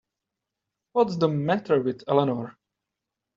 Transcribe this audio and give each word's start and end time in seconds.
What's 0.93 1.15
the 1.17 1.27
matter 1.27 1.79
with 1.79 2.03
Eleanor? 2.07 2.57